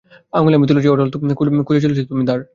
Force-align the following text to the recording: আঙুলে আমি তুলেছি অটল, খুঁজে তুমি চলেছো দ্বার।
আঙুলে 0.33 0.55
আমি 0.55 0.67
তুলেছি 0.67 0.87
অটল, 0.87 1.07
খুঁজে 1.63 1.79
তুমি 1.79 1.83
চলেছো 1.85 2.01
দ্বার। 2.25 2.41